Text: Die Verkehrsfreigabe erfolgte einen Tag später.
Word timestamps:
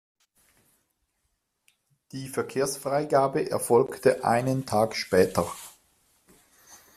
Die 2.11 2.27
Verkehrsfreigabe 2.27 3.51
erfolgte 3.51 4.23
einen 4.23 4.65
Tag 4.65 4.95
später. 4.95 5.45